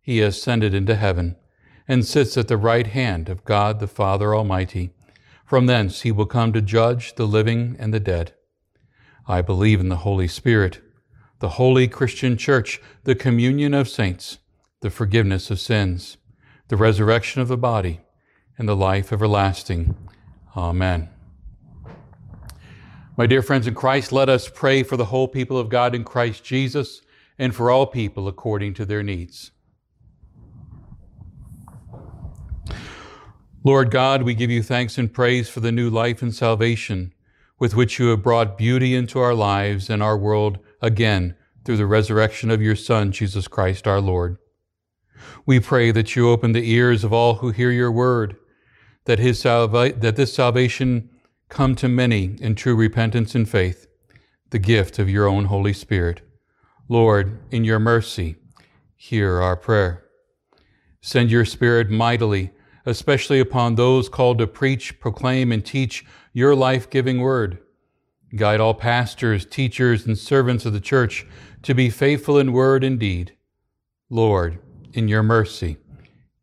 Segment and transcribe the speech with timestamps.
[0.00, 1.36] He ascended into heaven
[1.86, 4.90] and sits at the right hand of God the Father Almighty.
[5.44, 8.32] From thence he will come to judge the living and the dead.
[9.26, 10.80] I believe in the Holy Spirit,
[11.40, 14.38] the holy Christian Church, the communion of saints,
[14.80, 16.16] the forgiveness of sins,
[16.68, 18.00] the resurrection of the body,
[18.56, 19.96] and the life everlasting.
[20.56, 21.08] Amen.
[23.16, 26.04] My dear friends in Christ, let us pray for the whole people of God in
[26.04, 27.02] Christ Jesus
[27.38, 29.50] and for all people according to their needs.
[33.62, 37.12] Lord God, we give you thanks and praise for the new life and salvation
[37.58, 41.84] with which you have brought beauty into our lives and our world again through the
[41.84, 44.38] resurrection of your Son, Jesus Christ our Lord.
[45.44, 48.36] We pray that you open the ears of all who hear your word,
[49.04, 51.10] that, his salva- that this salvation
[51.50, 53.86] come to many in true repentance and faith,
[54.48, 56.22] the gift of your own Holy Spirit.
[56.88, 58.36] Lord, in your mercy,
[58.96, 60.02] hear our prayer.
[61.02, 62.52] Send your Spirit mightily
[62.86, 67.58] especially upon those called to preach, proclaim, and teach your life giving word.
[68.36, 71.26] Guide all pastors, teachers, and servants of the church
[71.62, 73.36] to be faithful in word and deed.
[74.08, 74.58] Lord,
[74.92, 75.76] in your mercy,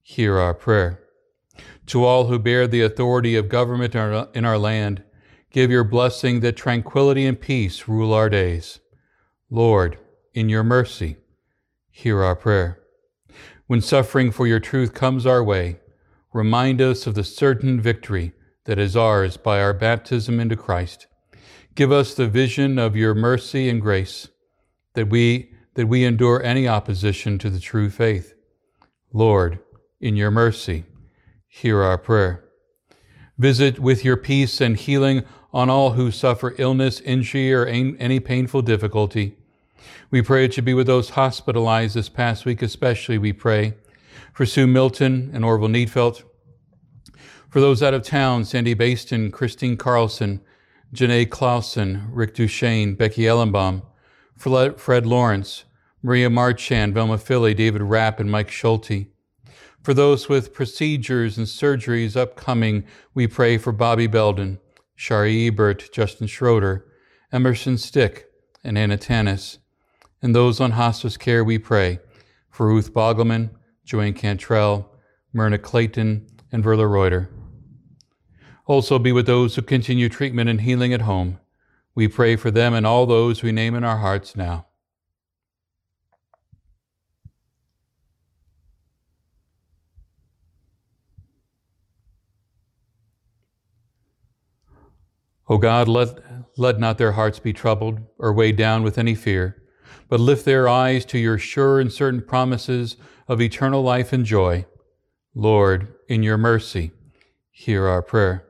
[0.02, 1.02] hear our prayer.
[1.88, 5.04] To all who bear the authority of government in our land,
[5.50, 8.80] give your blessing that tranquility and peace rule our days.
[9.50, 9.98] Lord,
[10.34, 11.18] in your mercy,
[11.90, 12.80] hear our prayer.
[13.68, 15.80] When suffering for your truth comes our way,
[16.38, 18.32] remind us of the certain victory
[18.66, 21.08] that is ours by our baptism into Christ.
[21.74, 24.28] Give us the vision of your mercy and grace,
[24.94, 28.36] that we, that we endure any opposition to the true faith.
[29.12, 29.60] Lord,
[30.00, 30.84] in your mercy,
[31.48, 32.44] hear our prayer.
[33.40, 38.62] Visit with your peace and healing on all who suffer illness, injury, or any painful
[38.62, 39.36] difficulty.
[40.12, 43.74] We pray it should be with those hospitalized this past week, especially, we pray.
[44.34, 46.24] For Sue Milton and Orville Needfelt,
[47.50, 50.42] for those out of town, Sandy Baston, Christine Carlson,
[50.94, 53.84] Janae Clausen, Rick Duchesne, Becky Ellenbaum,
[54.38, 55.64] Fred Lawrence,
[56.02, 59.08] Maria Marchand, Velma Philly, David Rapp, and Mike Schulte.
[59.82, 64.60] For those with procedures and surgeries upcoming, we pray for Bobby Belden,
[64.96, 66.86] Shari Ebert, Justin Schroeder,
[67.32, 68.28] Emerson Stick,
[68.64, 69.60] and Anna Tanis.
[70.22, 72.00] And those on hospice care, we pray
[72.50, 73.52] for Ruth Bogelman,
[73.86, 74.92] Joanne Cantrell,
[75.32, 77.30] Myrna Clayton, and Verla Reuter.
[78.68, 81.40] Also be with those who continue treatment and healing at home.
[81.96, 84.68] We pray for them and all those we name in our hearts now.
[95.50, 96.20] O God, let,
[96.58, 99.64] let not their hearts be troubled or weighed down with any fear,
[100.10, 102.98] but lift their eyes to your sure and certain promises
[103.30, 104.66] of eternal life and joy.
[105.34, 106.92] Lord, in your mercy,
[107.50, 108.47] hear our prayer.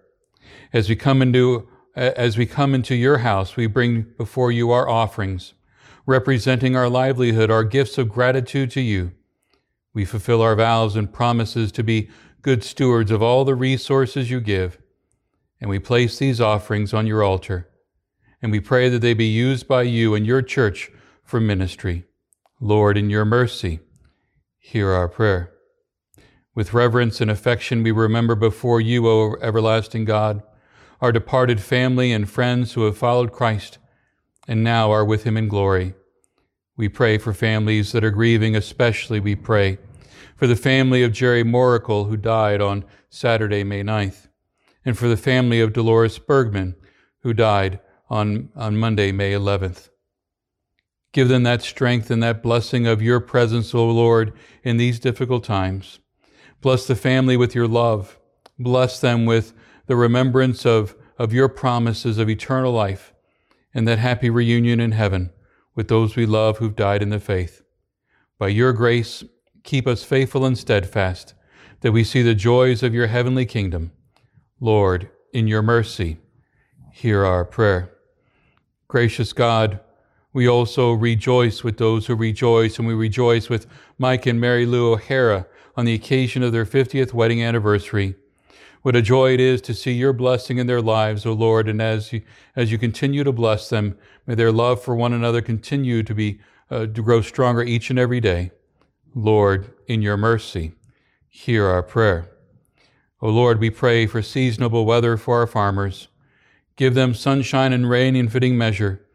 [0.74, 4.88] As we come into as we come into your house, we bring before you our
[4.88, 5.54] offerings,
[6.06, 9.14] representing our livelihood, our gifts of gratitude to you.
[9.96, 12.10] We fulfill our vows and promises to be
[12.44, 14.78] good stewards of all the resources you give,
[15.60, 17.68] and we place these offerings on your altar,
[18.44, 20.92] and we pray that they be used by you and your church
[21.24, 22.06] for ministry.
[22.62, 23.80] Lord, in your mercy,
[24.60, 25.52] hear our prayer.
[26.54, 30.44] With reverence and affection, we remember before you, O everlasting God,
[31.02, 33.78] our departed family and friends who have followed Christ
[34.48, 35.94] and now are with him in glory.
[36.76, 39.78] We pray for families that are grieving, especially we pray
[40.36, 44.28] for the family of Jerry Moracle, who died on Saturday, May 9th,
[44.86, 46.76] and for the family of Dolores Bergman,
[47.22, 47.80] who died
[48.10, 49.90] on, on Monday, May 11th.
[51.12, 54.34] Give them that strength and that blessing of your presence, O Lord,
[54.64, 56.00] in these difficult times.
[56.62, 58.20] Bless the family with your love.
[58.60, 59.54] Bless them with
[59.88, 63.14] the remembrance of, of your promises of eternal life
[63.74, 65.32] and that happy reunion in heaven
[65.76, 67.62] with those we love who've died in the faith.
[68.40, 69.24] By your grace,
[69.64, 71.34] keep us faithful and steadfast,
[71.82, 73.92] that we see the joys of your heavenly kingdom.
[74.60, 76.18] Lord, in your mercy,
[76.92, 77.92] hear our prayer.
[78.88, 79.80] Gracious God,
[80.34, 83.66] We also rejoice with those who rejoice, and we rejoice with
[83.98, 88.16] Mike and Mary Lou O'Hara on the occasion of their 50th wedding anniversary.
[88.88, 91.82] What a joy it is to see your blessing in their lives, O Lord, and
[91.82, 92.22] as you,
[92.56, 96.40] as you continue to bless them, may their love for one another continue to be
[96.72, 98.52] uh, to grow stronger each and every day.
[99.14, 100.72] Lord, in your mercy,
[101.28, 102.30] hear our prayer.
[103.22, 106.08] O Lord, we pray for seasonable weather for our farmers.
[106.78, 109.06] Give them sunshine and rain in fitting measure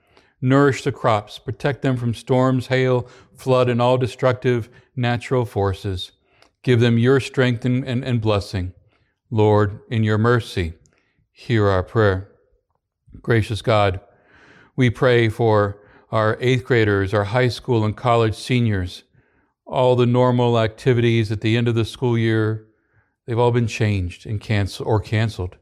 [0.42, 6.12] nourish the crops, protect them from storms, hail, flood, and all destructive natural forces.
[6.62, 8.75] Give them your strength and, and, and blessing.
[9.32, 10.75] Lord, in your mercy,
[11.31, 12.29] hear our prayer.
[13.23, 13.99] Gracious God,
[14.76, 15.81] we pray for
[16.11, 19.05] our eighth graders, our high school and college seniors,
[19.64, 22.67] all the normal activities at the end of the school year,
[23.25, 25.56] they've all been changed and cancel or canceled.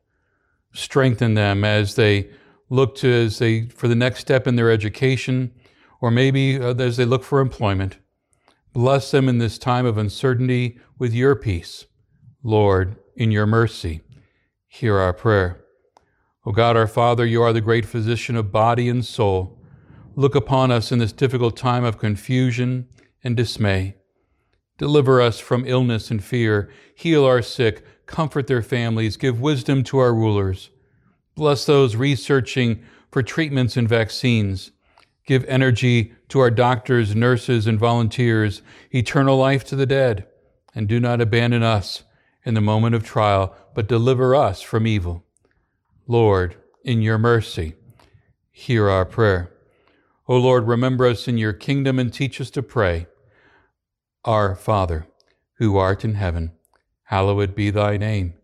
[0.73, 2.29] Strengthen them as they
[2.71, 5.53] look to as they for the next step in their education,
[6.01, 7.99] or maybe uh, as they look for employment.
[8.73, 11.87] Bless them in this time of uncertainty with your peace.
[12.43, 14.01] Lord, in your mercy,
[14.67, 15.63] hear our prayer.
[16.47, 19.59] O God our Father, you are the great physician of body and soul.
[20.17, 22.89] Look upon us in this difficult time of confusion
[23.23, 23.97] and dismay.
[24.79, 26.71] Deliver us from illness and fear.
[26.95, 27.85] Heal our sick.
[28.07, 29.19] Comfort their families.
[29.19, 30.71] Give wisdom to our rulers.
[31.35, 32.83] Bless those researching
[33.13, 34.73] for treatments and vaccines.
[35.27, 38.63] Give energy to our doctors, nurses, and volunteers,
[38.95, 40.27] eternal life to the dead.
[40.75, 42.05] And do not abandon us
[42.45, 45.25] in the moment of trial, but deliver us from evil.
[46.07, 47.75] Lord, in your mercy,
[48.51, 49.53] hear our prayer.
[50.27, 53.07] O Lord, remember us in your kingdom and teach us to pray.
[54.25, 55.07] Our Father,
[55.55, 56.53] who art in heaven,
[57.05, 58.35] hallowed be thy name.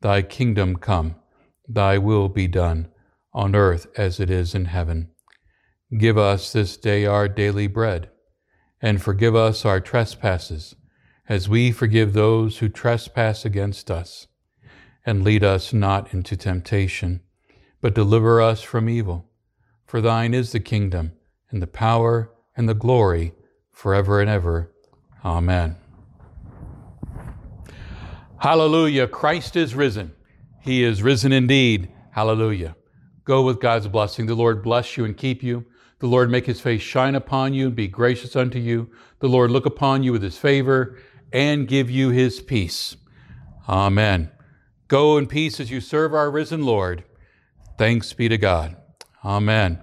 [0.00, 1.16] Thy kingdom come.
[1.68, 2.88] Thy will be done,
[3.32, 5.10] on earth as it is in heaven.
[5.96, 8.10] Give us this day our daily bread,
[8.80, 10.74] and forgive us our trespasses,
[11.28, 14.26] as we forgive those who trespass against us.
[15.04, 17.20] And lead us not into temptation,
[17.80, 19.28] but deliver us from evil.
[19.86, 21.12] For thine is the kingdom,
[21.50, 23.32] and the power, and the glory,
[23.72, 24.72] forever and ever.
[25.24, 25.76] Amen.
[28.38, 30.12] Hallelujah, Christ is risen.
[30.60, 31.90] He is risen indeed.
[32.10, 32.76] Hallelujah.
[33.24, 34.26] Go with God's blessing.
[34.26, 35.64] The Lord bless you and keep you.
[36.00, 38.90] The Lord make his face shine upon you and be gracious unto you.
[39.20, 40.98] The Lord look upon you with his favor
[41.32, 42.96] and give you his peace.
[43.68, 44.30] Amen.
[44.88, 47.04] Go in peace as you serve our risen Lord.
[47.76, 48.76] Thanks be to God.
[49.24, 49.80] Amen.